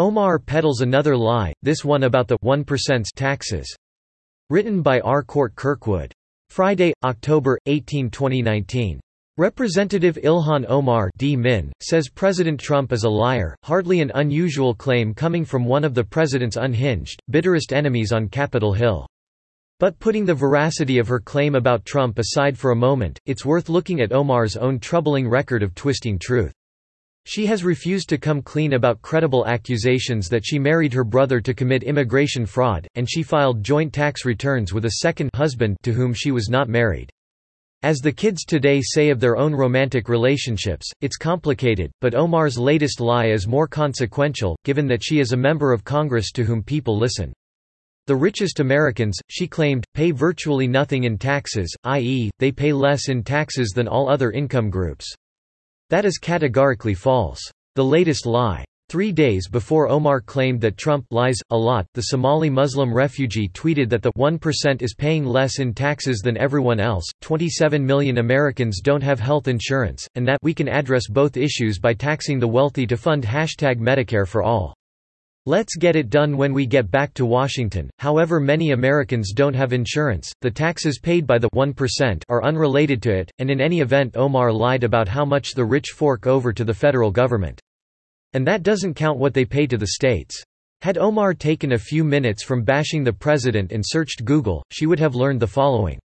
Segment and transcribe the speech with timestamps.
[0.00, 3.76] Omar peddles another lie, this one about the 1% taxes.
[4.48, 5.22] Written by R.
[5.22, 6.10] Cort Kirkwood.
[6.48, 8.98] Friday, October, 18, 2019.
[9.36, 11.36] Representative Ilhan Omar D.
[11.36, 15.92] Min, says President Trump is a liar, hardly an unusual claim coming from one of
[15.92, 19.06] the president's unhinged, bitterest enemies on Capitol Hill.
[19.80, 23.68] But putting the veracity of her claim about Trump aside for a moment, it's worth
[23.68, 26.54] looking at Omar's own troubling record of twisting truth.
[27.30, 31.54] She has refused to come clean about credible accusations that she married her brother to
[31.54, 36.12] commit immigration fraud, and she filed joint tax returns with a second husband to whom
[36.12, 37.08] she was not married.
[37.84, 43.00] As the kids today say of their own romantic relationships, it's complicated, but Omar's latest
[43.00, 46.98] lie is more consequential, given that she is a member of Congress to whom people
[46.98, 47.32] listen.
[48.08, 53.22] The richest Americans, she claimed, pay virtually nothing in taxes, i.e., they pay less in
[53.22, 55.14] taxes than all other income groups.
[55.90, 57.40] That is categorically false.
[57.74, 58.64] The latest lie.
[58.88, 63.88] Three days before Omar claimed that Trump lies a lot, the Somali Muslim refugee tweeted
[63.88, 69.02] that the 1% is paying less in taxes than everyone else, 27 million Americans don't
[69.02, 72.96] have health insurance, and that we can address both issues by taxing the wealthy to
[72.96, 74.74] fund hashtag Medicare for all.
[75.46, 77.88] Let's get it done when we get back to Washington.
[77.98, 83.10] However, many Americans don't have insurance, the taxes paid by the 1% are unrelated to
[83.10, 86.62] it, and in any event, Omar lied about how much the rich fork over to
[86.62, 87.58] the federal government.
[88.34, 90.44] And that doesn't count what they pay to the states.
[90.82, 95.00] Had Omar taken a few minutes from bashing the president and searched Google, she would
[95.00, 95.98] have learned the following.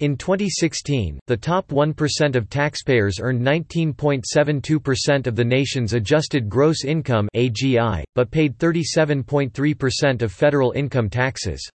[0.00, 7.28] In 2016, the top 1% of taxpayers earned 19.72% of the nation's adjusted gross income
[7.34, 11.68] (AGI), but paid 37.3% of federal income taxes.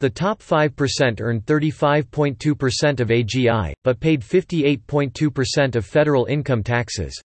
[0.00, 7.18] The top 5% earned 35.2% of AGI, but paid 58.2% of federal income taxes.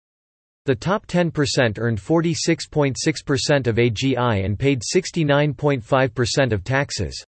[0.67, 7.25] The top 10% earned 46.6% of AGI and paid 69.5% of taxes.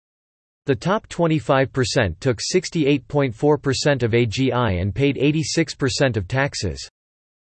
[0.67, 6.91] The top 25% took 68.4% of AGI and paid 86% of taxes.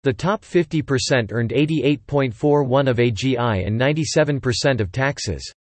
[0.03, 5.53] The top 50% earned 88.41 of AGI and 97% of taxes.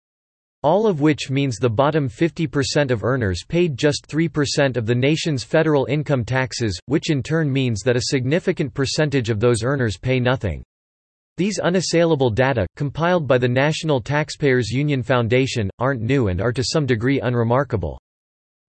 [0.64, 5.44] All of which means the bottom 50% of earners paid just 3% of the nation's
[5.44, 10.18] federal income taxes, which in turn means that a significant percentage of those earners pay
[10.18, 10.64] nothing.
[11.38, 16.64] These unassailable data, compiled by the National Taxpayers Union Foundation, aren't new and are to
[16.64, 18.00] some degree unremarkable.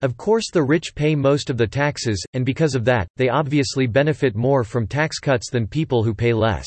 [0.02, 3.86] Of course the rich pay most of the taxes, and because of that, they obviously
[3.86, 6.66] benefit more from tax cuts than people who pay less.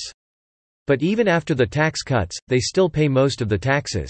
[0.88, 4.10] But even after the tax cuts, they still pay most of the taxes.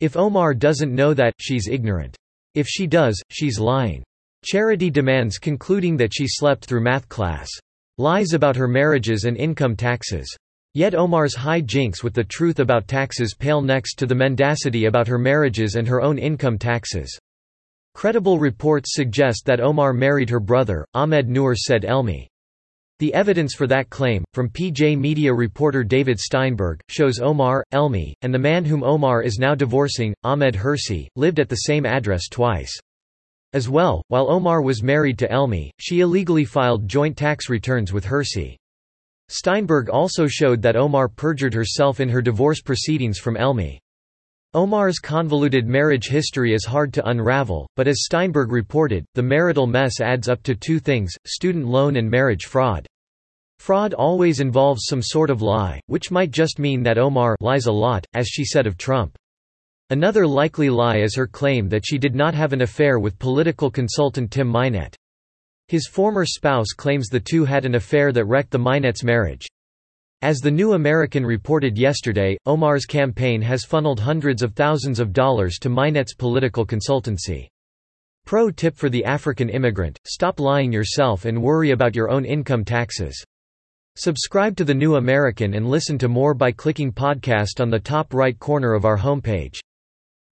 [0.00, 2.16] If Omar doesn't know that, she's ignorant.
[2.54, 4.02] If she does, she's lying.
[4.44, 7.48] Charity demands concluding that she slept through math class.
[7.96, 10.36] Lies about her marriages and income taxes.
[10.76, 15.08] Yet Omar's high jinks with the truth about taxes pale next to the mendacity about
[15.08, 17.18] her marriages and her own income taxes.
[17.94, 22.26] Credible reports suggest that Omar married her brother, Ahmed Noor said Elmi.
[22.98, 28.34] The evidence for that claim, from PJ Media reporter David Steinberg, shows Omar, Elmi, and
[28.34, 32.78] the man whom Omar is now divorcing, Ahmed Hirsi, lived at the same address twice.
[33.54, 38.04] As well, while Omar was married to Elmi, she illegally filed joint tax returns with
[38.04, 38.58] Hirsi.
[39.28, 43.78] Steinberg also showed that Omar perjured herself in her divorce proceedings from Elmi.
[44.54, 50.00] Omar's convoluted marriage history is hard to unravel, but as Steinberg reported, the marital mess
[50.00, 52.86] adds up to two things, student loan and marriage fraud.
[53.58, 57.72] Fraud always involves some sort of lie, which might just mean that Omar lies a
[57.72, 59.16] lot, as she said of Trump.
[59.90, 63.70] Another likely lie is her claim that she did not have an affair with political
[63.70, 64.96] consultant Tim Mynett.
[65.68, 69.48] His former spouse claims the two had an affair that wrecked the Mynett's marriage.
[70.22, 75.58] As The New American reported yesterday, Omar's campaign has funneled hundreds of thousands of dollars
[75.58, 77.48] to Mynett's political consultancy.
[78.24, 82.64] Pro tip for the African immigrant, stop lying yourself and worry about your own income
[82.64, 83.22] taxes.
[83.96, 88.14] Subscribe to The New American and listen to more by clicking podcast on the top
[88.14, 89.58] right corner of our homepage.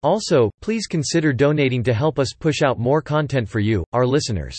[0.02, 4.56] Also, please consider donating to help us push out more content for you, our listeners.